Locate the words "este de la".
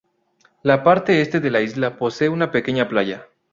1.21-1.61